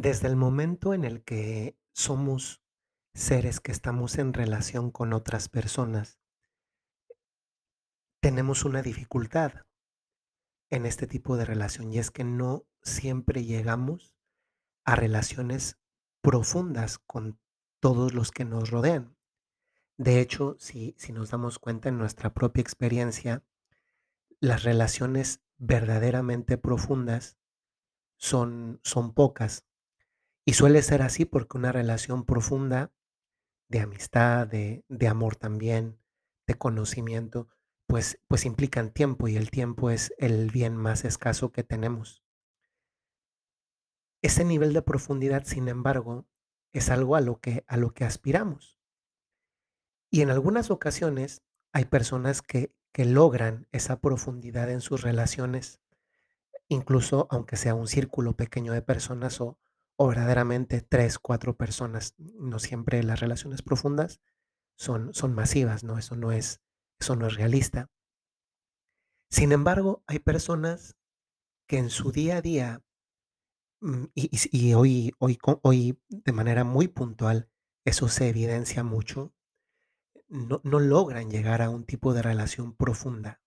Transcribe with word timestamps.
Desde 0.00 0.28
el 0.28 0.36
momento 0.36 0.94
en 0.94 1.02
el 1.02 1.24
que 1.24 1.76
somos 1.92 2.62
seres 3.14 3.58
que 3.58 3.72
estamos 3.72 4.16
en 4.18 4.32
relación 4.32 4.92
con 4.92 5.12
otras 5.12 5.48
personas, 5.48 6.20
tenemos 8.20 8.64
una 8.64 8.80
dificultad 8.80 9.54
en 10.70 10.86
este 10.86 11.08
tipo 11.08 11.36
de 11.36 11.44
relación 11.44 11.92
y 11.92 11.98
es 11.98 12.12
que 12.12 12.22
no 12.22 12.64
siempre 12.80 13.44
llegamos 13.44 14.14
a 14.84 14.94
relaciones 14.94 15.80
profundas 16.20 17.00
con 17.00 17.40
todos 17.80 18.14
los 18.14 18.30
que 18.30 18.44
nos 18.44 18.70
rodean. 18.70 19.16
De 19.96 20.20
hecho, 20.20 20.54
si, 20.60 20.94
si 20.96 21.12
nos 21.12 21.30
damos 21.30 21.58
cuenta 21.58 21.88
en 21.88 21.98
nuestra 21.98 22.32
propia 22.32 22.60
experiencia, 22.60 23.42
las 24.38 24.62
relaciones 24.62 25.42
verdaderamente 25.56 26.56
profundas 26.56 27.36
son, 28.16 28.78
son 28.84 29.12
pocas. 29.12 29.67
Y 30.48 30.54
suele 30.54 30.80
ser 30.80 31.02
así 31.02 31.26
porque 31.26 31.58
una 31.58 31.72
relación 31.72 32.24
profunda 32.24 32.90
de 33.68 33.80
amistad, 33.80 34.46
de, 34.46 34.82
de 34.88 35.06
amor 35.06 35.36
también, 35.36 36.00
de 36.46 36.54
conocimiento, 36.54 37.48
pues, 37.86 38.18
pues 38.28 38.46
implican 38.46 38.90
tiempo 38.90 39.28
y 39.28 39.36
el 39.36 39.50
tiempo 39.50 39.90
es 39.90 40.14
el 40.16 40.50
bien 40.50 40.74
más 40.74 41.04
escaso 41.04 41.52
que 41.52 41.64
tenemos. 41.64 42.24
Ese 44.22 44.42
nivel 44.42 44.72
de 44.72 44.80
profundidad, 44.80 45.44
sin 45.44 45.68
embargo, 45.68 46.26
es 46.72 46.88
algo 46.88 47.14
a 47.16 47.20
lo 47.20 47.40
que, 47.40 47.62
a 47.66 47.76
lo 47.76 47.92
que 47.92 48.06
aspiramos. 48.06 48.80
Y 50.10 50.22
en 50.22 50.30
algunas 50.30 50.70
ocasiones 50.70 51.42
hay 51.74 51.84
personas 51.84 52.40
que, 52.40 52.72
que 52.92 53.04
logran 53.04 53.68
esa 53.70 54.00
profundidad 54.00 54.70
en 54.70 54.80
sus 54.80 55.02
relaciones, 55.02 55.82
incluso 56.68 57.28
aunque 57.30 57.56
sea 57.56 57.74
un 57.74 57.86
círculo 57.86 58.34
pequeño 58.34 58.72
de 58.72 58.80
personas 58.80 59.42
o, 59.42 59.58
o 60.00 60.06
verdaderamente 60.06 60.80
tres, 60.80 61.18
cuatro 61.18 61.56
personas. 61.56 62.14
No 62.18 62.60
siempre 62.60 63.02
las 63.02 63.20
relaciones 63.20 63.62
profundas 63.62 64.20
son, 64.76 65.12
son 65.12 65.34
masivas, 65.34 65.82
¿no? 65.82 65.98
Eso 65.98 66.14
no 66.14 66.30
es, 66.30 66.60
eso 67.00 67.16
no 67.16 67.26
es 67.26 67.34
realista. 67.34 67.90
Sin 69.28 69.50
embargo, 69.50 70.04
hay 70.06 70.20
personas 70.20 70.96
que 71.66 71.78
en 71.78 71.90
su 71.90 72.12
día 72.12 72.36
a 72.36 72.42
día, 72.42 72.82
mm, 73.80 74.04
y, 74.14 74.74
hoy, 74.74 75.12
hoy, 75.18 75.38
hoy 75.62 76.00
de 76.08 76.32
manera 76.32 76.62
muy 76.62 76.86
puntual, 76.86 77.50
eso 77.84 78.08
se 78.08 78.28
evidencia 78.28 78.84
mucho, 78.84 79.34
no, 80.28 80.60
no 80.62 80.78
logran 80.78 81.28
llegar 81.28 81.60
a 81.60 81.70
un 81.70 81.84
tipo 81.84 82.14
de 82.14 82.22
relación 82.22 82.74
profunda. 82.74 83.42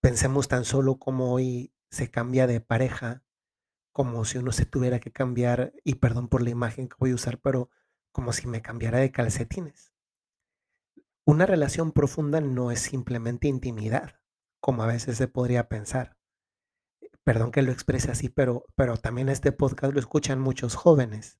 Pensemos 0.00 0.48
tan 0.48 0.64
solo 0.64 0.98
como 0.98 1.32
hoy 1.32 1.72
se 1.90 2.10
cambia 2.10 2.46
de 2.46 2.60
pareja 2.60 3.25
como 3.96 4.26
si 4.26 4.36
uno 4.36 4.52
se 4.52 4.66
tuviera 4.66 5.00
que 5.00 5.10
cambiar, 5.10 5.72
y 5.82 5.94
perdón 5.94 6.28
por 6.28 6.42
la 6.42 6.50
imagen 6.50 6.86
que 6.86 6.96
voy 6.98 7.12
a 7.12 7.14
usar, 7.14 7.38
pero 7.38 7.70
como 8.12 8.34
si 8.34 8.46
me 8.46 8.60
cambiara 8.60 8.98
de 8.98 9.10
calcetines. 9.10 9.94
Una 11.24 11.46
relación 11.46 11.92
profunda 11.92 12.42
no 12.42 12.70
es 12.70 12.80
simplemente 12.80 13.48
intimidad, 13.48 14.20
como 14.60 14.82
a 14.82 14.86
veces 14.86 15.16
se 15.16 15.28
podría 15.28 15.70
pensar. 15.70 16.18
Perdón 17.24 17.50
que 17.50 17.62
lo 17.62 17.72
exprese 17.72 18.10
así, 18.10 18.28
pero, 18.28 18.66
pero 18.74 18.98
también 18.98 19.30
este 19.30 19.50
podcast 19.50 19.94
lo 19.94 19.98
escuchan 20.00 20.40
muchos 20.40 20.74
jóvenes. 20.74 21.38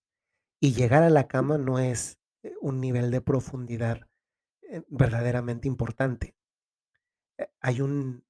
Y 0.59 0.73
llegar 0.73 1.03
a 1.03 1.11
la 1.11 1.29
cama 1.29 1.59
no 1.59 1.79
es 1.79 2.19
eh, 2.43 2.55
un 2.63 2.81
nivel 2.81 3.11
de 3.11 3.21
profundidad 3.21 4.09
eh, 4.63 4.83
verdaderamente 4.89 5.69
importante. 5.69 6.39
Eh, 7.37 7.51
Hay 7.61 7.83
un, 7.83 8.25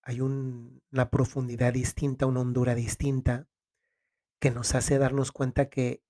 hay 0.00 0.22
un- 0.22 0.80
una 0.92 1.10
profundidad 1.10 1.74
distinta, 1.74 2.24
una 2.24 2.40
hondura 2.40 2.74
distinta 2.74 3.46
que 4.40 4.50
nos 4.50 4.74
hace 4.74 4.98
darnos 4.98 5.32
cuenta 5.32 5.68
que 5.68 6.02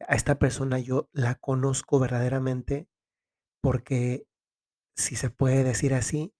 a 0.00 0.14
esta 0.14 0.38
persona 0.38 0.78
yo 0.78 1.08
la 1.12 1.36
conozco 1.36 1.98
verdaderamente 1.98 2.88
porque, 3.62 4.28
si 4.96 5.16
se 5.16 5.30
puede 5.30 5.64
decir 5.64 5.94
así, 5.94 6.34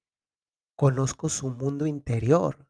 conozco 0.76 1.28
su 1.28 1.50
mundo 1.50 1.86
interior. 1.86 2.68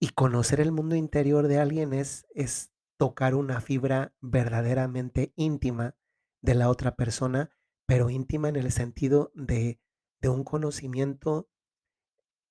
Y 0.00 0.10
conocer 0.10 0.60
el 0.60 0.72
mundo 0.72 0.94
interior 0.94 1.48
de 1.48 1.58
alguien 1.58 1.92
es, 1.92 2.26
es 2.34 2.70
tocar 2.98 3.34
una 3.34 3.60
fibra 3.60 4.14
verdaderamente 4.20 5.32
íntima 5.36 5.96
de 6.42 6.54
la 6.54 6.68
otra 6.68 6.96
persona, 6.96 7.50
pero 7.86 8.10
íntima 8.10 8.48
en 8.48 8.56
el 8.56 8.72
sentido 8.72 9.32
de, 9.34 9.80
de 10.20 10.28
un 10.28 10.44
conocimiento 10.44 11.48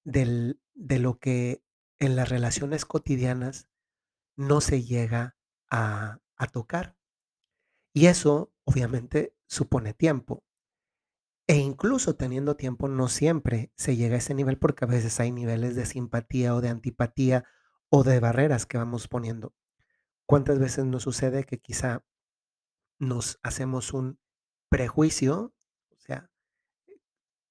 del, 0.03 0.61
de 0.73 0.99
lo 0.99 1.19
que 1.19 1.63
en 1.99 2.15
las 2.15 2.29
relaciones 2.29 2.85
cotidianas 2.85 3.69
no 4.35 4.61
se 4.61 4.83
llega 4.83 5.35
a, 5.69 6.19
tocar. 6.51 6.95
Y 7.93 8.07
eso 8.07 8.51
obviamente 8.65 9.35
supone 9.47 9.93
tiempo. 9.93 10.43
E 11.47 11.57
incluso 11.57 12.15
teniendo 12.15 12.55
tiempo, 12.55 12.87
no 12.87 13.07
siempre 13.07 13.71
se 13.75 13.95
llega 13.95 14.15
a 14.15 14.19
ese 14.19 14.33
nivel 14.33 14.57
porque 14.57 14.85
a 14.85 14.87
veces 14.87 15.19
hay 15.19 15.31
niveles 15.31 15.75
de 15.75 15.85
simpatía 15.85 16.55
o 16.55 16.61
de 16.61 16.69
antipatía 16.69 17.45
o 17.89 18.03
de 18.03 18.19
barreras 18.19 18.65
que 18.65 18.77
vamos 18.77 19.07
poniendo. 19.07 19.53
¿Cuántas 20.25 20.59
veces 20.59 20.85
nos 20.85 21.03
sucede 21.03 21.43
que 21.43 21.59
quizá 21.59 22.03
nos 22.97 23.39
hacemos 23.43 23.93
un 23.93 24.19
prejuicio, 24.69 25.53
o 25.91 25.99
sea, 25.99 26.29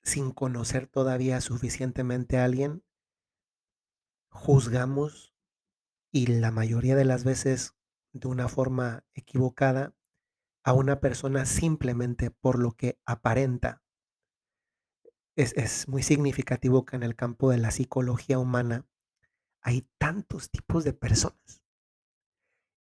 sin 0.03 0.33
conocer 0.33 0.87
todavía 0.87 1.41
suficientemente 1.41 2.39
a 2.39 2.45
alguien, 2.45 2.85
juzgamos 4.29 5.34
y 6.15 6.27
la 6.27 6.53
mayoría 6.53 6.95
de 6.95 7.05
las 7.05 7.25
veces 7.25 7.75
de 8.13 8.29
una 8.29 8.49
forma 8.49 9.05
equivocada 9.15 9.97
a 10.63 10.73
una 10.73 11.01
persona 11.01 11.45
simplemente 11.45 12.31
por 12.31 12.61
lo 12.61 12.71
que 12.71 13.01
aparenta? 13.05 13.83
Es, 15.35 15.53
es 15.57 15.89
muy 15.89 16.05
significativo 16.05 16.85
que 16.85 16.95
en 16.95 17.03
el 17.03 17.17
campo 17.17 17.51
de 17.51 17.59
la 17.59 17.73
psicología 17.73 18.39
humana 18.39 18.87
hay 19.61 19.89
tantos 19.99 20.53
tipos 20.53 20.85
de 20.85 20.93
personas 20.93 21.65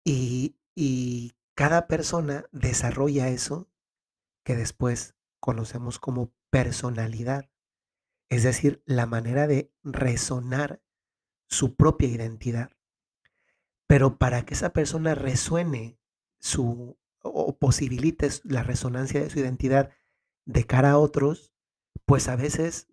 y, 0.05 0.57
y 0.75 1.35
cada 1.55 1.87
persona 1.87 2.47
desarrolla 2.51 3.29
eso 3.29 3.71
que 4.45 4.57
después 4.57 5.15
conocemos 5.39 6.01
como 6.01 6.33
personalidad, 6.51 7.49
es 8.29 8.43
decir, 8.43 8.83
la 8.87 9.07
manera 9.07 9.47
de 9.47 9.73
resonar 9.85 10.83
su 11.49 11.77
propia 11.77 12.09
identidad. 12.09 12.73
Pero 13.91 14.19
para 14.19 14.45
que 14.45 14.55
esa 14.55 14.73
persona 14.73 15.17
resuene 15.17 15.99
su 16.39 16.97
o 17.23 17.59
posibilite 17.59 18.29
la 18.45 18.63
resonancia 18.63 19.21
de 19.21 19.31
su 19.31 19.41
identidad 19.41 19.91
de 20.47 20.65
cara 20.65 20.93
a 20.93 20.99
otros, 20.99 21.53
pues 22.07 22.29
a 22.29 22.37
veces 22.37 22.89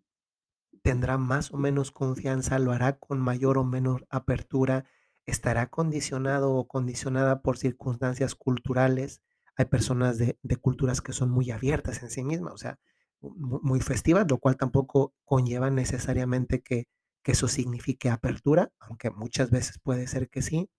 tendrá 0.84 1.18
más 1.18 1.53
o 1.53 1.57
menos 1.57 1.91
confianza, 1.91 2.59
lo 2.59 2.72
hará 2.72 2.97
con 3.00 3.19
mayor 3.19 3.57
o 3.57 3.63
menor 3.66 4.07
apertura, 4.09 4.86
estará 5.25 5.69
condicionado 5.69 6.53
o 6.56 6.68
condicionada 6.68 7.41
por 7.41 7.57
circunstancias 7.57 8.36
culturales. 8.36 9.22
Hay 9.57 9.66
personas 9.66 10.18
de, 10.18 10.38
culturas 10.62 11.02
que 11.02 11.13
son 11.13 11.31
muy 11.31 11.52
abiertas 11.52 12.03
en 12.03 12.09
sí 12.12 12.24
mismas, 12.24 12.53
o 12.53 12.57
sea, 12.57 12.80
mu- 13.22 13.59
muy 13.63 13.81
festivas, 13.81 14.28
lo 14.30 14.40
cual 14.40 14.57
tampoco 14.57 15.13
conlleva 15.25 15.69
necesariamente 15.72 16.62
que 16.62 16.86
eso 17.25 17.47
signifique 17.50 18.09
apertura, 18.09 18.72
aunque 18.80 19.12
muchas 19.12 19.52
veces 19.52 19.80
puede 19.80 20.07
ser 20.07 20.30
que 20.30 20.41
sí. 20.41 20.69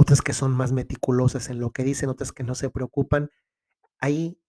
Otras 0.00 0.22
que 0.22 0.32
son 0.32 0.52
más 0.52 0.70
meticulosas 0.70 1.50
en 1.50 1.58
lo 1.58 1.72
que 1.72 1.82
dicen, 1.82 2.08
otras 2.08 2.30
que 2.30 2.44
no 2.44 2.54
se 2.54 2.70
preocupan. 2.70 3.30
Hay, 3.98 4.40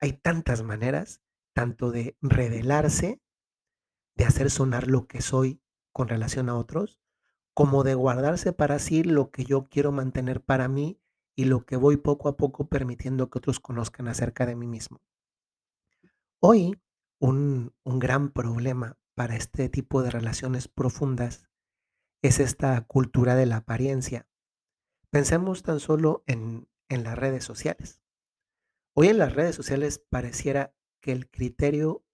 hay 0.00 0.14
tantas 0.14 0.64
maneras, 0.64 1.20
tanto 1.54 1.92
de 1.92 2.16
revelarse 2.20 3.22
de 4.16 4.24
hacer 4.24 4.50
sonar 4.50 4.88
lo 4.88 5.06
que 5.06 5.22
soy 5.22 5.62
con 5.92 6.08
relación 6.08 6.48
a 6.48 6.56
otros, 6.56 6.98
como 7.54 7.84
de 7.84 7.94
guardarse 7.94 8.52
para 8.52 8.80
sí 8.80 9.04
lo 9.04 9.30
que 9.30 9.44
yo 9.44 9.68
quiero 9.68 9.92
mantener 9.92 10.42
para 10.42 10.66
mí 10.66 11.00
y 11.36 11.44
lo 11.44 11.64
que 11.64 11.76
voy 11.76 11.96
poco 11.96 12.28
a 12.28 12.36
poco 12.36 12.68
permitiendo 12.68 13.30
que 13.30 13.38
otros 13.38 13.60
conozcan 13.60 14.08
acerca 14.08 14.46
de 14.46 14.56
mí 14.56 14.66
mismo. 14.66 15.00
Hoy, 16.40 16.76
un, 17.20 17.72
un 17.84 17.98
gran 18.00 18.30
problema 18.30 18.98
para 19.14 19.36
este 19.36 19.68
tipo 19.68 20.02
de 20.02 20.10
relaciones 20.10 20.66
profundas 20.66 21.44
es 22.20 22.40
esta 22.40 22.80
cultura 22.80 23.36
de 23.36 23.46
la 23.46 23.58
apariencia. 23.58 24.27
Pensemos 25.10 25.62
tan 25.62 25.80
solo 25.80 26.22
en, 26.26 26.68
las 26.90 27.18
redes 27.18 27.42
sociales. 27.42 28.02
Hoy 28.94 29.08
en 29.08 29.18
las 29.18 29.34
redes 29.34 29.54
sociales 29.54 29.98
pareciera 29.98 30.74
que 31.00 31.12
el 31.12 31.30
criterio 31.30 32.04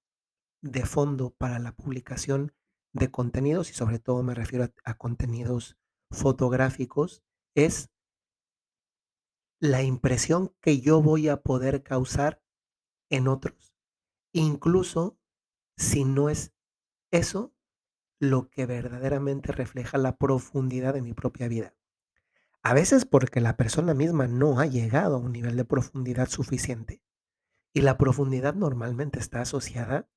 de 0.62 0.86
fondo 0.86 1.30
para 1.30 1.58
la 1.58 1.74
publicación 1.74 2.52
de 2.92 3.10
contenidos, 3.10 3.70
y 3.70 3.74
sobre 3.74 3.98
todo 3.98 4.22
me 4.22 4.34
refiero 4.34 4.72
a 4.84 4.94
contenidos 4.96 5.76
fotográficos, 6.12 7.24
es 7.56 7.90
la 9.60 9.82
impresión 9.82 10.54
que 10.60 10.80
yo 10.80 11.02
voy 11.02 11.28
a 11.28 11.42
poder 11.42 11.82
causar 11.82 12.42
en 13.10 13.26
otros, 13.26 13.74
incluso 14.32 15.18
si 15.76 16.04
no 16.04 16.30
es 16.30 16.52
eso 17.10 17.52
lo 18.20 18.50
que 18.50 18.66
verdaderamente 18.66 19.50
refleja 19.50 19.98
la 19.98 20.16
profundidad 20.16 20.94
de 20.94 21.02
mi 21.02 21.12
propia 21.12 21.48
vida. 21.48 21.74
A 22.64 22.72
veces 22.72 23.04
porque 23.04 23.42
la 23.42 23.58
persona 23.58 23.92
misma 23.92 24.26
no 24.26 24.58
ha 24.58 24.64
llegado 24.64 25.16
a 25.16 25.18
un 25.18 25.32
nivel 25.32 25.54
de 25.56 25.66
profundidad 25.66 26.30
suficiente. 26.30 27.02
Y 27.74 27.82
la 27.82 27.98
profundidad 27.98 28.54
normalmente 28.54 29.18
está 29.18 29.42
asociada 29.42 30.08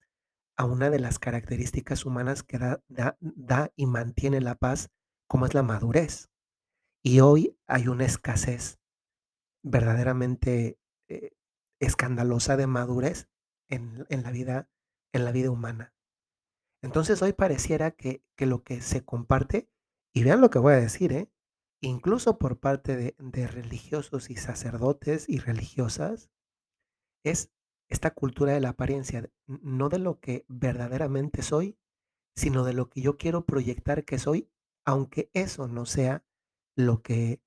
a 0.56 0.64
una 0.64 0.90
de 0.90 1.00
las 1.00 1.20
características 1.20 2.06
humanas 2.06 2.44
que 2.44 2.58
da, 2.58 3.74
y 3.76 3.86
mantiene 3.86 4.40
la 4.40 4.56
paz, 4.56 4.90
como 5.28 5.46
es 5.46 5.54
la 5.54 5.62
madurez. 5.62 6.30
Y 7.04 7.20
hoy 7.20 7.58
hay 7.68 7.90
una 7.90 8.06
escasez 8.06 8.80
verdaderamente 9.62 10.80
eh, 11.10 11.36
escandalosa 11.82 12.56
de 12.56 12.68
madurez 12.68 13.28
en, 13.68 14.06
en 14.10 14.24
la 14.24 14.32
vida, 14.32 14.70
en 15.12 15.26
la 15.26 15.34
vida 15.34 15.52
humana. 15.52 15.94
Entonces 16.82 17.22
hoy 17.22 17.34
pareciera 17.34 17.92
que, 17.92 18.24
que 18.38 18.46
lo 18.46 18.64
que 18.64 18.82
se 18.82 19.04
comparte, 19.04 19.70
y 20.14 20.24
vean 20.24 20.40
lo 20.40 20.50
que 20.50 20.60
voy 20.60 20.74
a 20.74 20.78
decir, 20.78 21.12
¿eh? 21.12 21.30
Incluso 21.82 22.38
por 22.38 22.60
parte 22.60 23.16
de, 23.18 23.48
religiosos 23.48 24.30
y 24.30 24.36
sacerdotes 24.36 25.28
y 25.28 25.40
religiosas, 25.40 26.30
es 27.24 27.52
esta 27.90 28.12
cultura 28.12 28.54
de 28.54 28.62
la 28.62 28.70
apariencia, 28.70 29.30
no 29.46 29.90
de 29.90 30.00
lo 30.00 30.20
que 30.20 30.46
verdaderamente 30.48 31.42
soy, 31.42 31.78
sino 32.36 32.64
de 32.64 32.74
lo 32.74 32.90
que 32.90 33.02
yo 33.02 33.18
quiero 33.18 33.46
proyectar 33.46 34.06
que 34.06 34.20
soy, 34.20 34.50
aunque 34.86 35.30
eso 35.34 35.68
no 35.68 35.86
sea 35.86 36.24
lo 36.76 37.02
que 37.02 37.42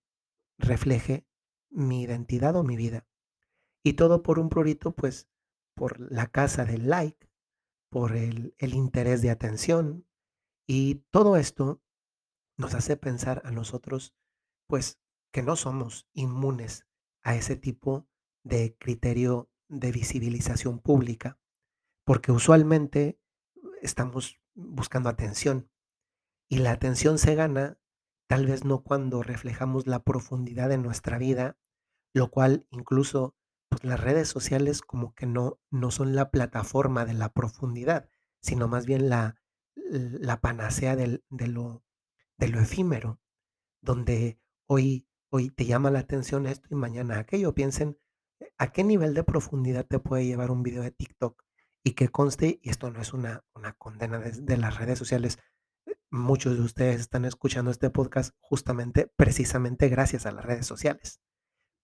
refleje 0.58 1.26
mi 1.70 2.02
identidad 2.02 2.56
o 2.56 2.64
mi 2.64 2.76
vida. 2.76 3.06
Y 3.82 3.94
todo 3.94 4.22
por 4.22 4.38
un 4.38 4.48
prurito, 4.48 4.92
pues, 4.92 5.28
por 5.74 6.00
la 6.12 6.26
casa 6.26 6.64
del 6.64 6.88
like, 6.88 7.30
por 7.88 8.16
el, 8.16 8.54
el 8.58 8.74
interés 8.74 9.22
de 9.22 9.30
atención. 9.30 10.06
Y 10.66 11.06
todo 11.10 11.36
esto 11.36 11.80
nos 12.56 12.74
hace 12.74 12.96
pensar 12.96 13.42
a 13.44 13.50
nosotros, 13.50 14.14
pues, 14.70 15.00
que 15.32 15.42
no 15.42 15.56
somos 15.56 16.08
inmunes 16.14 16.86
a 17.24 17.36
ese 17.36 17.56
tipo 17.56 18.08
de 18.44 18.76
criterio 18.80 19.50
de 19.68 19.92
visibilización 19.92 20.80
pública, 20.80 21.40
porque 22.04 22.32
usualmente 22.32 23.20
estamos 23.82 24.40
buscando 24.54 25.08
atención 25.08 25.70
y 26.48 26.58
la 26.58 26.72
atención 26.72 27.18
se 27.18 27.34
gana 27.34 27.78
tal 28.28 28.46
vez 28.46 28.64
no 28.64 28.82
cuando 28.82 29.22
reflejamos 29.22 29.86
la 29.86 30.02
profundidad 30.04 30.68
de 30.68 30.78
nuestra 30.78 31.18
vida, 31.18 31.58
lo 32.14 32.30
cual 32.30 32.66
incluso 32.70 33.36
pues, 33.68 33.84
las 33.84 34.00
redes 34.00 34.28
sociales 34.28 34.82
como 34.82 35.14
que 35.14 35.26
no, 35.26 35.60
no 35.70 35.90
son 35.90 36.14
la 36.16 36.30
plataforma 36.30 37.04
de 37.04 37.14
la 37.14 37.32
profundidad, 37.32 38.08
sino 38.42 38.68
más 38.68 38.86
bien 38.86 39.08
la, 39.08 39.36
la 39.76 40.40
panacea 40.40 40.96
del- 40.96 41.24
de 41.30 41.48
lo, 41.48 41.84
de 42.38 42.48
lo 42.48 42.60
efímero 42.60 43.20
donde 43.82 44.39
hoy, 44.70 45.04
hoy 45.30 45.50
te 45.50 45.66
llama 45.66 45.90
la 45.90 45.98
atención 45.98 46.46
esto 46.46 46.68
y 46.70 46.76
mañana 46.76 47.18
aquello. 47.18 47.52
Piensen 47.54 47.98
eh, 48.38 48.52
a 48.56 48.70
qué 48.70 48.84
nivel 48.84 49.14
de 49.14 49.24
profundidad 49.24 49.84
te 49.84 49.98
puede 49.98 50.24
llevar 50.24 50.52
un 50.52 50.62
video 50.62 50.82
de 50.82 50.92
TikTok 50.92 51.42
y 51.82 51.94
que 51.94 52.08
conste, 52.08 52.60
y 52.62 52.70
esto 52.70 52.88
no 52.90 53.00
es 53.00 53.12
una, 53.12 53.44
una 53.52 53.72
condena 53.72 54.20
de, 54.20 54.30
de 54.30 54.56
las 54.56 54.78
redes 54.78 54.96
sociales, 54.96 55.38
eh, 55.86 55.96
muchos 56.10 56.56
de 56.56 56.62
ustedes 56.62 57.00
están 57.00 57.24
escuchando 57.24 57.72
este 57.72 57.90
podcast 57.90 58.36
justamente, 58.38 59.10
precisamente 59.16 59.88
gracias 59.88 60.24
a 60.24 60.30
las 60.30 60.44
redes 60.44 60.66
sociales. 60.66 61.20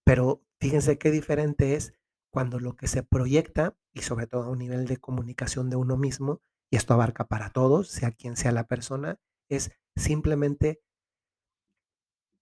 Pero 0.05 0.45
fíjense 0.61 0.97
qué 0.97 1.11
diferente 1.11 1.75
es 1.75 1.93
cuando 2.31 2.61
lo 2.61 2.77
que 2.77 2.87
se 2.87 3.03
proyecta, 3.03 3.77
y 3.93 4.03
sobre 4.03 4.29
todo 4.29 4.45
a 4.45 4.51
un 4.51 4.59
nivel 4.59 4.87
de 4.87 4.99
comunicación 4.99 5.71
de 5.71 5.77
uno 5.77 5.97
mismo, 5.97 6.41
y 6.71 6.77
esto 6.77 6.95
abarca 6.95 7.27
para 7.27 7.51
todos, 7.51 7.89
sea 7.89 8.13
quien 8.13 8.37
sea 8.37 8.53
la 8.53 8.69
persona, 8.69 9.19
es 9.49 9.73
simplemente 9.97 10.81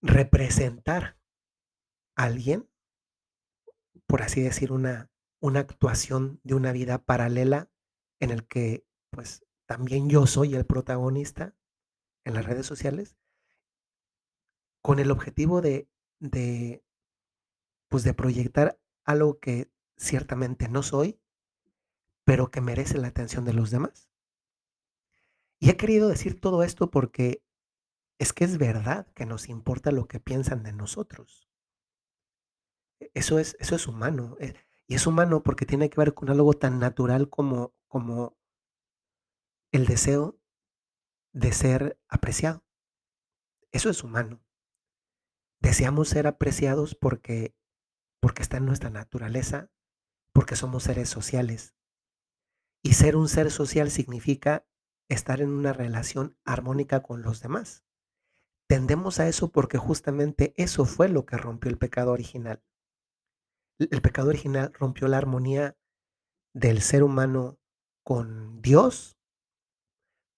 representar 0.04 1.18
a 2.14 2.24
alguien, 2.24 2.68
por 4.06 4.20
así 4.22 4.42
decir, 4.42 4.70
una, 4.70 5.10
una 5.40 5.60
actuación 5.60 6.40
de 6.44 6.54
una 6.54 6.72
vida 6.72 6.98
paralela 6.98 7.70
en 8.20 8.30
el 8.30 8.46
que 8.46 8.86
pues 9.10 9.46
también 9.66 10.10
yo 10.10 10.26
soy 10.26 10.54
el 10.54 10.66
protagonista 10.66 11.56
en 12.24 12.34
las 12.34 12.44
redes 12.44 12.66
sociales, 12.66 13.16
con 14.82 14.98
el 14.98 15.10
objetivo 15.10 15.62
de, 15.62 15.88
de, 16.20 16.84
pues 17.88 18.04
de 18.04 18.12
proyectar 18.12 18.78
algo 19.04 19.40
que 19.40 19.70
ciertamente 19.96 20.68
no 20.68 20.82
soy, 20.82 21.18
pero 22.24 22.50
que 22.50 22.60
merece 22.60 22.98
la 22.98 23.08
atención 23.08 23.46
de 23.46 23.54
los 23.54 23.70
demás. 23.70 24.10
Y 25.60 25.70
he 25.70 25.78
querido 25.78 26.10
decir 26.10 26.38
todo 26.38 26.62
esto 26.62 26.90
porque 26.90 27.42
es 28.18 28.32
que 28.32 28.44
es 28.44 28.58
verdad 28.58 29.06
que 29.14 29.26
nos 29.26 29.48
importa 29.48 29.90
lo 29.92 30.06
que 30.06 30.20
piensan 30.20 30.62
de 30.62 30.72
nosotros. 30.72 31.48
E 33.00 33.10
eso 33.14 33.38
es 33.38 33.56
eso 33.60 33.74
es 33.76 33.86
humano, 33.86 34.36
eh, 34.40 34.54
y 34.86 34.94
es 34.96 35.06
humano 35.06 35.42
porque 35.42 35.66
tiene 35.66 35.90
que 35.90 36.00
ver 36.00 36.14
con 36.14 36.30
algo 36.30 36.52
tan 36.54 36.78
natural 36.78 37.28
como 37.28 37.74
como 37.88 38.36
el 39.72 39.86
deseo 39.86 40.38
de 41.32 41.52
ser 41.52 41.98
apreciado. 42.08 42.64
Eso 43.72 43.90
es 43.90 44.04
humano. 44.04 44.40
Deseamos 45.60 46.08
ser 46.08 46.26
apreciados 46.26 46.94
porque 46.94 47.54
porque 48.20 48.42
está 48.42 48.56
en 48.56 48.66
nuestra 48.66 48.88
naturaleza, 48.88 49.70
porque 50.32 50.56
somos 50.56 50.84
seres 50.84 51.10
sociales. 51.10 51.74
Y 52.82 52.94
ser 52.94 53.16
un 53.16 53.28
ser 53.28 53.50
social 53.50 53.90
significa 53.90 54.66
estar 55.08 55.40
en 55.40 55.50
una 55.50 55.72
relación 55.72 56.38
armónica 56.44 57.02
con 57.02 57.22
los 57.22 57.40
demás. 57.40 57.84
Tendemos 58.66 59.20
a 59.20 59.28
eso 59.28 59.50
porque 59.50 59.78
justamente 59.78 60.54
eso 60.56 60.84
fue 60.84 61.08
lo 61.08 61.26
que 61.26 61.36
rompió 61.36 61.70
el 61.70 61.78
pecado 61.78 62.12
original. 62.12 62.62
El 63.78 64.00
pecado 64.00 64.28
original 64.28 64.72
rompió 64.72 65.08
la 65.08 65.18
armonía 65.18 65.76
del 66.54 66.80
ser 66.80 67.02
humano 67.02 67.58
con 68.02 68.62
Dios, 68.62 69.18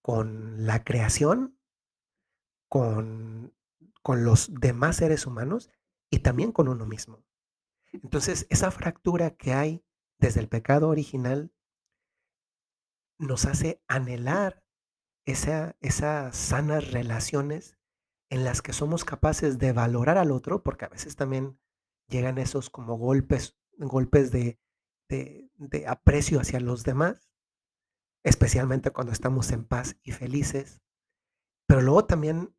con 0.02 0.67
la 0.67 0.82
creación, 0.82 1.58
con, 2.69 3.55
con 4.02 4.25
los 4.25 4.52
demás 4.55 4.96
seres 4.96 5.26
humanos 5.26 5.70
y 6.11 6.20
también 6.20 6.52
con 6.52 6.69
uno 6.69 6.87
mismo. 6.87 7.25
Entonces, 7.93 8.46
esa 8.50 8.70
fractura 8.70 9.37
que 9.37 9.52
hay 9.52 9.84
desde 10.19 10.40
el 10.40 10.49
pecado 10.49 10.88
original 10.88 11.52
nos 13.19 13.46
hace 13.46 13.82
anhelar 13.87 14.64
esa, 15.25 15.76
esas 15.81 16.37
sanas 16.37 16.90
relaciones 16.90 17.78
en 18.31 18.44
las 18.44 18.62
que 18.62 18.73
somos 18.73 19.05
capaces 19.05 19.58
de 19.58 19.73
valorar 19.73 20.19
al 20.19 20.31
otro, 20.31 20.62
porque 20.62 20.84
a 20.84 20.88
veces 20.88 21.17
también 21.17 21.58
llegan 22.09 22.38
esos 22.38 22.71
como 22.71 22.97
golpes, 22.97 23.56
golpes 23.78 24.30
de, 24.30 24.59
de 25.09 25.87
aprecio 25.87 26.40
hacia 26.40 26.61
los 26.61 26.85
demás, 26.85 27.30
especialmente 28.25 28.90
cuando 28.90 29.12
estamos 29.12 29.50
en 29.52 29.64
paz 29.64 29.97
y 30.02 30.12
felices. 30.12 30.83
Pero 31.68 31.83
luego 31.83 32.06
también 32.06 32.54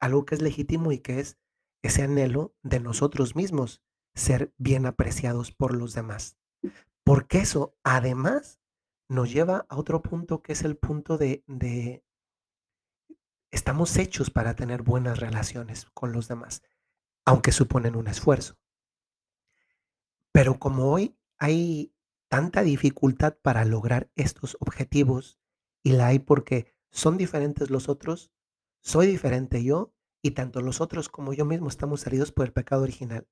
algo 0.00 0.24
que 0.24 0.34
es 0.34 0.42
legítimo 0.42 0.92
y 0.92 0.98
que 0.98 1.20
es 1.20 1.38
ese 1.82 2.02
anhelo 2.02 2.54
de 2.62 2.80
nosotros 2.80 3.36
mismos, 3.36 3.82
ser 4.14 4.52
bien 4.56 4.86
apreciados 4.86 5.52
por 5.52 5.74
los 5.74 5.94
demás. 5.94 6.38
Porque 7.04 7.38
eso 7.38 7.76
además 7.84 8.60
nos 9.08 9.32
lleva 9.32 9.66
a 9.68 9.76
otro 9.76 10.02
punto 10.02 10.42
que 10.42 10.52
es 10.52 10.62
el 10.62 10.76
punto 10.76 11.18
de, 11.18 11.44
de 11.46 12.04
estamos 13.56 13.96
hechos 13.96 14.28
para 14.28 14.54
tener 14.54 14.82
buenas 14.82 15.18
relaciones 15.18 15.86
con 15.94 16.12
los 16.12 16.28
demás, 16.28 16.62
aunque 17.24 17.52
suponen 17.52 17.96
un 17.96 18.06
esfuerzo. 18.06 18.58
Pero 20.30 20.58
como 20.58 20.92
hoy 20.92 21.18
hay 21.38 21.94
tanta 22.28 22.62
dificultad 22.62 23.38
para 23.40 23.64
lograr 23.64 24.10
estos 24.14 24.58
objetivos 24.60 25.40
y 25.82 25.92
la 25.92 26.08
hay 26.08 26.18
porque 26.18 26.74
son 26.90 27.16
diferentes 27.16 27.70
los 27.70 27.88
otros, 27.88 28.30
soy 28.82 29.06
diferente 29.06 29.64
yo 29.64 29.94
y 30.20 30.32
tanto 30.32 30.60
los 30.60 30.82
otros 30.82 31.08
como 31.08 31.32
yo 31.32 31.46
mismo 31.46 31.68
estamos 31.68 32.06
heridos 32.06 32.32
por 32.32 32.44
el 32.44 32.52
pecado 32.52 32.82
original. 32.82 33.26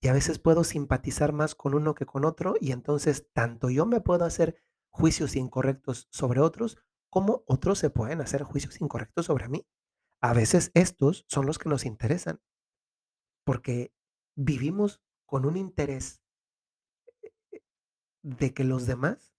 Y 0.00 0.08
a 0.08 0.14
veces 0.14 0.38
puedo 0.38 0.64
simpatizar 0.64 1.34
más 1.34 1.54
con 1.54 1.74
uno 1.74 1.94
que 1.94 2.06
con 2.06 2.24
otro 2.24 2.54
y 2.58 2.72
entonces 2.72 3.26
tanto 3.34 3.68
yo 3.68 3.84
me 3.84 4.00
puedo 4.00 4.24
hacer 4.24 4.56
juicios 4.88 5.36
incorrectos 5.36 6.08
sobre 6.10 6.40
otros 6.40 6.78
como 7.10 7.42
otros 7.46 7.78
se 7.78 7.90
pueden 7.90 8.20
hacer 8.20 8.42
juicios 8.44 8.80
incorrectos 8.80 9.26
sobre 9.26 9.48
mí. 9.48 9.66
A 10.22 10.32
veces 10.32 10.70
estos 10.74 11.24
son 11.28 11.46
los 11.46 11.58
que 11.58 11.68
nos 11.68 11.84
interesan 11.84 12.40
porque 13.44 13.92
vivimos 14.36 15.02
con 15.26 15.44
un 15.44 15.56
interés 15.56 16.22
de 18.22 18.52
que 18.54 18.64
los 18.64 18.86
demás 18.86 19.34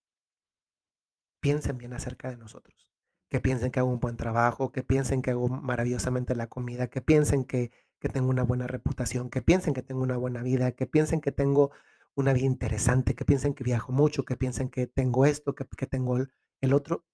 piensen 1.40 1.78
bien 1.78 1.94
acerca 1.94 2.30
de 2.30 2.38
nosotros, 2.38 2.90
que 3.30 3.40
piensen 3.40 3.72
que 3.72 3.80
hago 3.80 3.90
un 3.90 4.00
buen 4.00 4.18
trabajo, 4.18 4.72
que 4.72 4.84
piensen 4.84 5.22
que 5.22 5.32
hago 5.32 5.50
maravillosamente 5.50 6.36
la 6.36 6.48
comida, 6.48 6.88
que 6.88 7.02
piensen 7.02 7.46
que, 7.46 7.72
que 8.00 8.10
tengo 8.10 8.30
una 8.30 8.44
buena 8.44 8.68
reputación, 8.68 9.30
que 9.30 9.42
piensen 9.42 9.74
que 9.74 9.82
tengo 9.84 10.02
una 10.02 10.18
buena 10.18 10.44
vida, 10.44 10.72
que 10.74 10.88
piensen 10.88 11.22
que 11.22 11.32
tengo 11.32 11.72
una 12.16 12.34
vida 12.34 12.46
interesante, 12.46 13.16
que 13.16 13.26
piensen 13.26 13.54
que 13.54 13.64
viajo 13.64 13.92
mucho, 13.92 14.26
que 14.26 14.36
piensen 14.36 14.70
que 14.70 14.88
tengo 14.88 15.26
esto, 15.26 15.56
que, 15.56 15.66
que 15.66 15.88
tengo 15.88 16.18
el, 16.18 16.32
el 16.62 16.74
otro. 16.74 17.06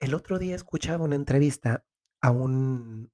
El 0.00 0.14
otro 0.14 0.38
día 0.38 0.54
escuchaba 0.54 1.04
una 1.04 1.16
entrevista 1.16 1.84
a 2.20 2.30
un 2.30 3.10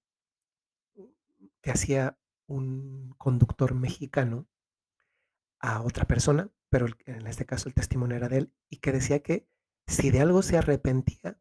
que 1.62 1.70
hacía 1.70 2.18
un 2.46 3.14
conductor 3.16 3.74
mexicano 3.74 4.46
a 5.60 5.82
otra 5.82 6.04
persona, 6.04 6.50
pero 6.68 6.86
en 7.06 7.26
este 7.26 7.46
caso 7.46 7.68
el 7.68 7.74
testimonio 7.74 8.16
era 8.16 8.28
de 8.28 8.38
él, 8.38 8.54
y 8.68 8.78
que 8.78 8.92
decía 8.92 9.22
que 9.22 9.48
si 9.86 10.10
de 10.10 10.20
algo 10.20 10.42
se 10.42 10.58
arrepentía, 10.58 11.40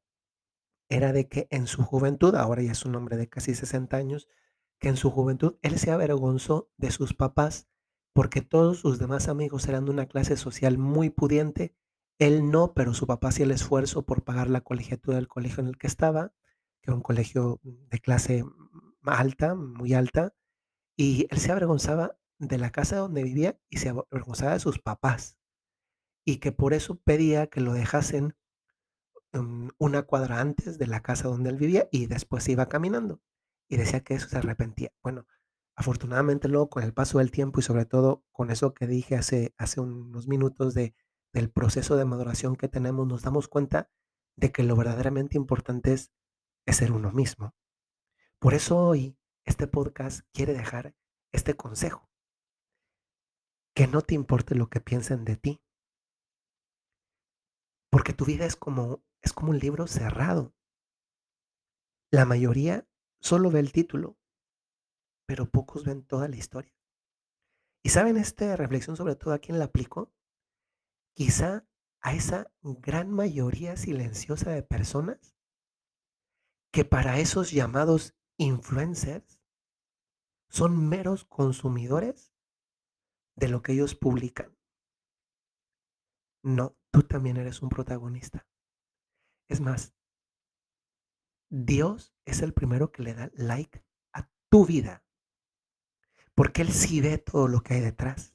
era 0.89 1.11
de 1.11 1.27
que 1.27 1.47
en 1.49 1.67
su 1.67 1.83
juventud, 1.83 2.35
ahora 2.35 2.61
ya 2.61 2.71
es 2.71 2.85
un 2.85 2.95
hombre 2.95 3.17
de 3.17 3.27
casi 3.27 3.53
60 3.53 3.97
años, 3.97 4.29
que 4.79 4.89
en 4.89 4.97
su 4.97 5.11
juventud 5.11 5.57
él 5.61 5.77
se 5.77 5.91
avergonzó 5.91 6.71
de 6.77 6.91
sus 6.91 7.13
papás 7.13 7.67
porque 8.13 8.41
todos 8.41 8.79
sus 8.79 8.99
demás 8.99 9.27
amigos 9.27 9.67
eran 9.67 9.85
de 9.85 9.91
una 9.91 10.05
clase 10.05 10.37
social 10.37 10.77
muy 10.77 11.09
pudiente, 11.09 11.75
él 12.27 12.49
no, 12.51 12.73
pero 12.73 12.93
su 12.93 13.07
papá 13.07 13.29
hacía 13.29 13.45
el 13.45 13.51
esfuerzo 13.51 14.05
por 14.05 14.23
pagar 14.23 14.49
la 14.49 14.61
colegiatura 14.61 15.17
del 15.17 15.27
colegio 15.27 15.61
en 15.61 15.67
el 15.67 15.77
que 15.77 15.87
estaba, 15.87 16.33
que 16.81 16.91
era 16.91 16.95
un 16.95 17.01
colegio 17.01 17.59
de 17.63 17.99
clase 17.99 18.45
alta, 19.03 19.55
muy 19.55 19.93
alta, 19.93 20.33
y 20.95 21.27
él 21.31 21.39
se 21.39 21.51
avergonzaba 21.51 22.17
de 22.39 22.57
la 22.57 22.71
casa 22.71 22.97
donde 22.97 23.23
vivía 23.23 23.59
y 23.69 23.77
se 23.77 23.89
avergonzaba 23.89 24.53
de 24.53 24.59
sus 24.59 24.79
papás, 24.79 25.37
y 26.25 26.37
que 26.37 26.51
por 26.51 26.73
eso 26.73 26.95
pedía 26.95 27.47
que 27.47 27.61
lo 27.61 27.73
dejasen 27.73 28.35
mm, 29.33 29.69
una 29.77 30.03
cuadra 30.03 30.39
antes 30.39 30.77
de 30.77 30.87
la 30.87 31.01
casa 31.01 31.27
donde 31.27 31.49
él 31.49 31.57
vivía 31.57 31.89
y 31.91 32.07
después 32.07 32.47
iba 32.47 32.69
caminando. 32.69 33.21
Y 33.69 33.77
decía 33.77 34.01
que 34.01 34.15
eso 34.15 34.29
se 34.29 34.37
arrepentía. 34.37 34.91
Bueno, 35.01 35.25
afortunadamente 35.75 36.47
luego 36.47 36.69
con 36.69 36.83
el 36.83 36.93
paso 36.93 37.19
del 37.19 37.31
tiempo 37.31 37.59
y 37.59 37.63
sobre 37.63 37.85
todo 37.85 38.23
con 38.31 38.51
eso 38.51 38.73
que 38.73 38.87
dije 38.87 39.15
hace, 39.15 39.53
hace 39.57 39.81
unos 39.81 40.27
minutos 40.27 40.73
de, 40.73 40.95
del 41.33 41.51
proceso 41.51 41.95
de 41.95 42.05
maduración 42.05 42.55
que 42.55 42.69
tenemos, 42.69 43.07
nos 43.07 43.23
damos 43.23 43.47
cuenta 43.47 43.89
de 44.35 44.51
que 44.51 44.63
lo 44.63 44.75
verdaderamente 44.75 45.35
importante 45.37 45.93
es, 45.93 46.11
ser 46.67 46.91
uno 46.91 47.11
mismo. 47.11 47.55
Por 48.39 48.53
eso 48.53 48.77
hoy 48.77 49.17
este 49.45 49.67
podcast 49.67 50.21
quiere 50.31 50.53
dejar 50.53 50.95
este 51.33 51.55
consejo. 51.55 52.09
Que 53.75 53.87
no 53.87 54.01
te 54.01 54.15
importe 54.15 54.55
lo 54.55 54.69
que 54.69 54.79
piensen 54.79 55.25
de 55.25 55.35
ti. 55.35 55.61
Porque 57.89 58.13
tu 58.13 58.25
vida 58.25 58.45
es 58.45 58.55
como, 58.55 59.03
es 59.21 59.33
como 59.33 59.51
un 59.51 59.59
libro 59.59 59.87
cerrado. 59.87 60.55
La 62.11 62.25
mayoría 62.25 62.87
solo 63.19 63.49
ve 63.49 63.59
el 63.59 63.71
título, 63.71 64.17
pero 65.25 65.49
pocos 65.49 65.83
ven 65.83 66.05
toda 66.05 66.27
la 66.27 66.35
historia. 66.35 66.73
Y 67.83 67.89
saben 67.89 68.17
esta 68.17 68.55
reflexión 68.55 68.95
sobre 68.95 69.15
todo 69.15 69.33
a 69.33 69.39
quién 69.39 69.59
la 69.59 69.65
aplico? 69.65 70.13
Quizá 71.15 71.65
a 72.01 72.13
esa 72.13 72.51
gran 72.61 73.11
mayoría 73.11 73.77
silenciosa 73.77 74.51
de 74.51 74.63
personas 74.63 75.35
que 76.71 76.83
para 76.85 77.19
esos 77.19 77.51
llamados 77.51 78.15
influencers 78.37 79.39
son 80.49 80.89
meros 80.89 81.25
consumidores 81.25 82.33
de 83.35 83.47
lo 83.47 83.61
que 83.61 83.73
ellos 83.73 83.95
publican. 83.95 84.57
No, 86.43 86.77
tú 86.91 87.03
también 87.03 87.37
eres 87.37 87.61
un 87.61 87.69
protagonista. 87.69 88.47
Es 89.47 89.61
más, 89.61 89.95
Dios 91.49 92.15
es 92.25 92.41
el 92.41 92.53
primero 92.53 92.91
que 92.91 93.03
le 93.03 93.13
da 93.13 93.29
like 93.35 93.85
a 94.13 94.29
tu 94.49 94.65
vida, 94.65 95.05
porque 96.35 96.63
Él 96.63 96.69
sí 96.69 97.01
ve 97.01 97.17
todo 97.19 97.47
lo 97.47 97.61
que 97.61 97.75
hay 97.75 97.81
detrás. 97.81 98.32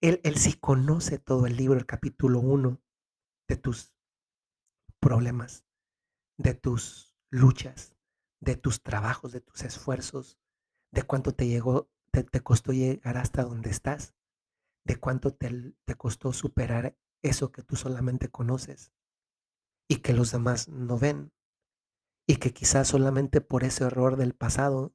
Él, 0.00 0.20
él 0.24 0.36
sí 0.36 0.54
conoce 0.54 1.18
todo 1.18 1.46
el 1.46 1.56
libro, 1.56 1.78
el 1.78 1.86
capítulo 1.86 2.40
1 2.40 2.80
de 3.48 3.56
tus 3.56 3.92
problemas, 5.00 5.66
de 6.38 6.54
tus 6.54 7.16
luchas, 7.30 7.96
de 8.40 8.56
tus 8.56 8.82
trabajos, 8.82 9.32
de 9.32 9.40
tus 9.40 9.62
esfuerzos, 9.62 10.38
de 10.92 11.02
cuánto 11.02 11.34
te 11.34 11.46
llegó, 11.46 11.90
te, 12.10 12.24
te 12.24 12.40
costó 12.40 12.72
llegar 12.72 13.18
hasta 13.18 13.42
donde 13.44 13.70
estás, 13.70 14.14
de 14.84 14.96
cuánto 14.96 15.34
te, 15.34 15.74
te 15.84 15.94
costó 15.94 16.32
superar 16.32 16.96
eso 17.22 17.52
que 17.52 17.62
tú 17.62 17.76
solamente 17.76 18.28
conoces 18.28 18.92
y 19.88 19.96
que 19.96 20.12
los 20.12 20.32
demás 20.32 20.68
no 20.68 20.98
ven. 20.98 21.32
Y 22.26 22.36
que 22.36 22.52
quizás 22.52 22.86
solamente 22.86 23.40
por 23.40 23.64
ese 23.64 23.84
error 23.84 24.16
del 24.16 24.34
pasado 24.34 24.94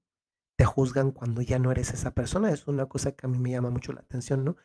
te 0.58 0.64
juzgan 0.64 1.12
cuando 1.12 1.42
ya 1.42 1.60
no 1.60 1.72
eres 1.72 1.94
esa 1.94 2.12
persona. 2.12 2.50
Es 2.50 2.68
una 2.68 2.86
cosa 2.86 3.12
que 3.12 3.26
a 3.26 3.30
mí 3.30 3.38
me 3.38 3.52
llama 3.52 3.70
mucho 3.70 3.92
la 3.92 4.00
atención, 4.00 4.46
¿no? 4.46 4.56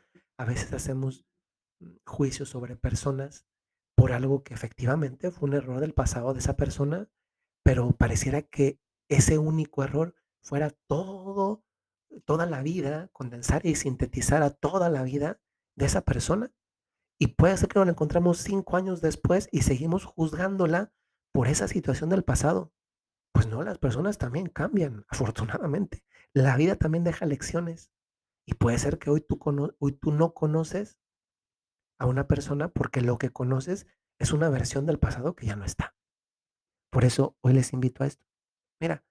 A 0.41 0.47
veces 0.47 0.73
hacemos 0.73 1.27
mm, 1.81 1.97
juicios 2.07 2.49
sobre 2.49 2.75
personas 2.75 3.47
por 3.95 4.13
algo 4.13 4.43
que 4.43 4.55
efectivamente 4.55 5.31
fue 5.31 5.51
un 5.51 5.55
error 5.55 5.81
del 5.81 5.93
pasado 5.93 6.33
de 6.33 6.39
esa 6.39 6.57
persona, 6.57 7.11
pero 7.63 7.93
pareciera 7.93 8.41
que 8.41 8.81
ese 9.11 9.37
único 9.37 9.85
error 9.85 10.15
fuera 10.43 10.71
todo, 10.87 11.63
toda 12.25 12.47
la 12.47 12.63
vida, 12.63 13.11
condensar 13.13 13.67
y 13.67 13.75
sintetizar 13.75 14.43
a 14.43 14.49
toda 14.49 14.89
la 14.89 15.03
vida 15.03 15.43
de 15.77 15.85
esa 15.85 16.01
persona. 16.07 16.51
Y 17.19 17.35
puede 17.35 17.59
ser 17.59 17.69
que 17.69 17.79
nos 17.79 17.85
la 17.85 17.93
encontramos 17.93 18.39
cinco 18.39 18.79
años 18.79 19.03
después 19.03 19.47
y 19.53 19.61
seguimos 19.61 20.07
juzgándola 20.07 20.91
por 21.35 21.49
esa 21.49 21.69
situación 21.69 22.09
del 22.09 22.25
pasado. 22.25 22.73
Pues 23.35 23.47
no, 23.47 23.63
las 23.63 23.77
personas 23.77 24.17
también 24.17 24.47
cambian, 24.47 25.05
afortunadamente. 25.11 26.03
La 26.33 26.57
vida 26.57 26.77
también 26.77 27.05
deja 27.05 27.27
lecciones. 27.27 27.91
Y 28.51 28.55
puede 28.55 28.79
ser 28.81 28.99
que 28.99 29.11
hoy 29.11 29.21
tú, 29.21 29.39
hoy 29.79 29.93
tú 29.93 30.11
no 30.11 30.35
conoces 30.35 30.99
a 32.01 32.07
una 32.07 32.27
persona 32.27 32.67
porque 32.69 33.01
lo 33.01 33.17
que 33.17 33.31
conoces 33.31 33.87
es 34.19 34.33
una 34.33 34.49
versión 34.49 34.87
del 34.87 34.99
pasado 34.99 35.37
que 35.37 35.47
ya 35.47 35.55
no 35.55 35.65
está. 35.65 35.95
Por 36.91 37.05
eso 37.05 37.37
hoy 37.43 37.53
les 37.53 37.73
invito 37.73 38.03
a 38.03 38.09
esto. 38.09 38.27
Mira, 38.81 39.05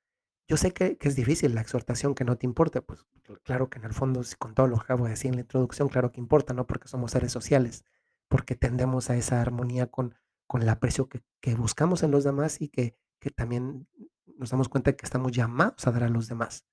yo 0.50 0.58
sé 0.58 0.74
que, 0.74 0.98
que, 0.98 1.08
es 1.08 1.16
difícil 1.16 1.56
la 1.56 1.62
exhortación 1.62 2.16
que 2.16 2.26
no 2.26 2.38
te 2.38 2.48
importe, 2.48 2.82
pues 2.82 3.06
claro 3.44 3.70
que 3.70 3.80
en 3.80 3.86
el 3.86 3.94
fondo, 3.94 4.22
con 4.40 4.56
todo 4.56 4.68
lo 4.68 4.76
que 4.76 4.84
acabo 4.84 5.06
de 5.06 5.12
decir 5.12 5.30
en 5.30 5.36
la 5.36 5.42
introducción, 5.44 5.88
claro 5.88 6.12
que 6.12 6.20
importa, 6.20 6.54
¿no? 6.54 6.68
Porque 6.68 6.90
somos 6.90 7.12
seres 7.12 7.32
sociales, 7.32 7.86
porque 8.28 8.56
tendemos 8.56 9.10
a 9.10 9.16
esa 9.16 9.40
armonía 9.40 9.88
con, 9.88 10.16
con 10.48 10.64
el 10.64 10.68
aprecio 10.68 11.08
que, 11.08 11.24
que 11.40 11.56
buscamos 11.56 12.04
en 12.04 12.12
los 12.12 12.26
demás 12.26 12.60
y 12.60 12.68
que, 12.68 12.98
que 13.22 13.30
también 13.30 13.88
nos 14.36 14.50
damos 14.50 14.68
cuenta 14.68 14.92
que 14.98 15.06
estamos 15.06 15.32
llamados 15.32 15.88
a 15.88 15.92
dar 15.92 16.04
a 16.04 16.10
los 16.10 16.28
demás. 16.28 16.66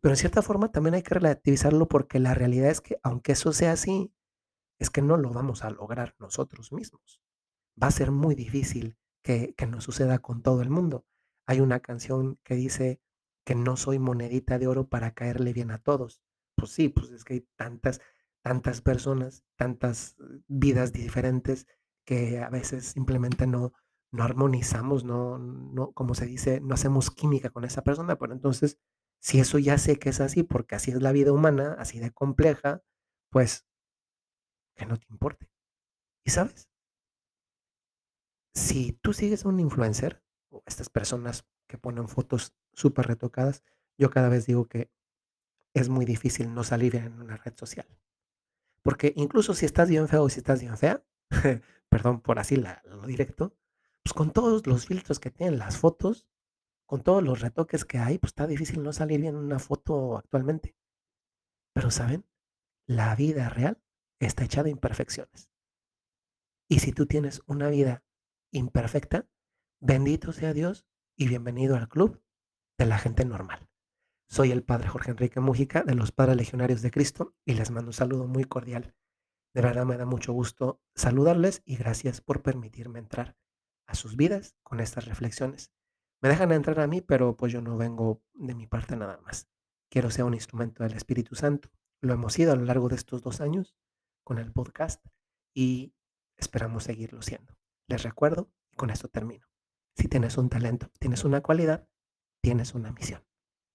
Pero 0.00 0.12
en 0.12 0.16
cierta 0.16 0.42
forma 0.42 0.72
también 0.72 0.94
hay 0.94 1.02
que 1.02 1.14
relativizarlo 1.14 1.88
porque 1.88 2.18
la 2.18 2.34
realidad 2.34 2.70
es 2.70 2.80
que 2.80 2.98
aunque 3.02 3.32
eso 3.32 3.52
sea 3.52 3.72
así, 3.72 4.12
es 4.78 4.90
que 4.90 5.02
no 5.02 5.16
lo 5.16 5.30
vamos 5.30 5.62
a 5.64 5.70
lograr 5.70 6.14
nosotros 6.18 6.72
mismos. 6.72 7.20
Va 7.80 7.88
a 7.88 7.92
ser 7.92 8.10
muy 8.10 8.34
difícil 8.34 8.96
que, 9.22 9.54
que 9.56 9.66
nos 9.66 9.84
suceda 9.84 10.18
con 10.18 10.42
todo 10.42 10.62
el 10.62 10.70
mundo. 10.70 11.04
Hay 11.46 11.60
una 11.60 11.80
canción 11.80 12.38
que 12.44 12.54
dice 12.54 13.00
que 13.44 13.54
no 13.54 13.76
soy 13.76 13.98
monedita 13.98 14.58
de 14.58 14.66
oro 14.66 14.88
para 14.88 15.12
caerle 15.12 15.52
bien 15.52 15.70
a 15.70 15.78
todos. 15.78 16.22
Pues 16.56 16.72
sí, 16.72 16.88
pues 16.88 17.10
es 17.10 17.24
que 17.24 17.34
hay 17.34 17.48
tantas, 17.56 18.00
tantas 18.42 18.80
personas, 18.80 19.44
tantas 19.56 20.16
eh, 20.20 20.40
vidas 20.46 20.92
diferentes 20.92 21.66
que 22.04 22.38
a 22.38 22.48
veces 22.48 22.86
simplemente 22.86 23.46
no, 23.46 23.72
no 24.12 24.24
armonizamos, 24.24 25.04
no, 25.04 25.38
no, 25.38 25.92
como 25.92 26.14
se 26.14 26.26
dice, 26.26 26.60
no 26.60 26.74
hacemos 26.74 27.10
química 27.10 27.50
con 27.50 27.64
esa 27.64 27.82
persona. 27.82 28.16
Pero 28.16 28.32
entonces, 28.32 28.78
si 29.20 29.38
eso 29.38 29.58
ya 29.58 29.78
sé 29.78 29.98
que 29.98 30.08
es 30.08 30.20
así, 30.20 30.42
porque 30.42 30.74
así 30.74 30.90
es 30.90 31.02
la 31.02 31.12
vida 31.12 31.32
humana, 31.32 31.76
así 31.78 31.98
de 31.98 32.10
compleja, 32.10 32.82
pues 33.30 33.66
que 34.74 34.86
no 34.86 34.98
te 34.98 35.06
importe. 35.10 35.50
¿Y 36.24 36.30
sabes? 36.30 36.68
Si 38.54 38.92
tú 38.94 39.12
sigues 39.12 39.44
a 39.44 39.48
un 39.48 39.60
influencer 39.60 40.22
o 40.50 40.62
estas 40.66 40.88
personas 40.88 41.46
que 41.68 41.78
ponen 41.78 42.08
fotos 42.08 42.54
súper 42.72 43.06
retocadas, 43.06 43.62
yo 43.98 44.10
cada 44.10 44.28
vez 44.28 44.46
digo 44.46 44.66
que 44.66 44.90
es 45.74 45.88
muy 45.88 46.04
difícil 46.04 46.52
no 46.52 46.64
salir 46.64 46.96
en 46.96 47.20
una 47.20 47.36
red 47.36 47.54
social. 47.56 47.86
Porque 48.82 49.12
incluso 49.16 49.54
si 49.54 49.66
estás 49.66 49.88
bien 49.88 50.08
feo 50.08 50.24
o 50.24 50.28
si 50.28 50.38
estás 50.38 50.60
bien 50.60 50.76
fea, 50.76 51.04
perdón 51.88 52.22
por 52.22 52.38
así 52.38 52.56
lo 52.56 53.06
directo, 53.06 53.54
pues 54.02 54.14
con 54.14 54.32
todos 54.32 54.66
los 54.66 54.86
filtros 54.86 55.20
que 55.20 55.30
tienen 55.30 55.58
las 55.58 55.76
fotos, 55.76 56.26
con 56.90 57.04
todos 57.04 57.22
los 57.22 57.40
retoques 57.40 57.84
que 57.84 57.98
hay, 57.98 58.18
pues 58.18 58.30
está 58.30 58.48
difícil 58.48 58.82
no 58.82 58.92
salir 58.92 59.20
bien 59.20 59.36
en 59.36 59.44
una 59.44 59.60
foto 59.60 60.18
actualmente. 60.18 60.74
Pero 61.72 61.92
¿saben? 61.92 62.26
La 62.84 63.14
vida 63.14 63.48
real 63.48 63.80
está 64.18 64.42
hecha 64.42 64.64
de 64.64 64.70
imperfecciones. 64.70 65.52
Y 66.68 66.80
si 66.80 66.90
tú 66.90 67.06
tienes 67.06 67.42
una 67.46 67.68
vida 67.68 68.02
imperfecta, 68.50 69.28
bendito 69.80 70.32
sea 70.32 70.52
Dios 70.52 70.84
y 71.16 71.28
bienvenido 71.28 71.76
al 71.76 71.88
club 71.88 72.24
de 72.76 72.86
la 72.86 72.98
gente 72.98 73.24
normal. 73.24 73.68
Soy 74.28 74.50
el 74.50 74.64
Padre 74.64 74.88
Jorge 74.88 75.12
Enrique 75.12 75.38
Mújica 75.38 75.84
de 75.84 75.94
los 75.94 76.10
Padres 76.10 76.38
Legionarios 76.38 76.82
de 76.82 76.90
Cristo 76.90 77.36
y 77.44 77.54
les 77.54 77.70
mando 77.70 77.90
un 77.90 77.94
saludo 77.94 78.26
muy 78.26 78.46
cordial. 78.46 78.96
De 79.54 79.62
verdad 79.62 79.86
me 79.86 79.96
da 79.96 80.06
mucho 80.06 80.32
gusto 80.32 80.82
saludarles 80.96 81.62
y 81.64 81.76
gracias 81.76 82.20
por 82.20 82.42
permitirme 82.42 82.98
entrar 82.98 83.36
a 83.86 83.94
sus 83.94 84.16
vidas 84.16 84.56
con 84.64 84.80
estas 84.80 85.04
reflexiones. 85.04 85.70
Me 86.22 86.28
dejan 86.28 86.52
entrar 86.52 86.80
a 86.80 86.86
mí, 86.86 87.00
pero 87.00 87.36
pues 87.36 87.52
yo 87.52 87.62
no 87.62 87.76
vengo 87.76 88.22
de 88.34 88.54
mi 88.54 88.66
parte 88.66 88.96
nada 88.96 89.18
más. 89.22 89.48
Quiero 89.90 90.10
ser 90.10 90.24
un 90.24 90.34
instrumento 90.34 90.82
del 90.82 90.94
Espíritu 90.94 91.34
Santo. 91.34 91.70
Lo 92.00 92.12
hemos 92.12 92.34
sido 92.34 92.52
a 92.52 92.56
lo 92.56 92.64
largo 92.64 92.88
de 92.88 92.96
estos 92.96 93.22
dos 93.22 93.40
años 93.40 93.74
con 94.24 94.38
el 94.38 94.52
podcast 94.52 95.04
y 95.54 95.94
esperamos 96.36 96.84
seguirlo 96.84 97.22
siendo. 97.22 97.56
Les 97.88 98.02
recuerdo 98.02 98.50
y 98.70 98.76
con 98.76 98.90
esto 98.90 99.08
termino. 99.08 99.46
Si 99.96 100.08
tienes 100.08 100.36
un 100.38 100.48
talento, 100.48 100.90
tienes 100.98 101.24
una 101.24 101.40
cualidad, 101.40 101.88
tienes 102.42 102.74
una 102.74 102.92
misión. 102.92 103.24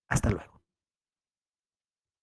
Hasta 0.07 0.29
luego. 0.29 0.64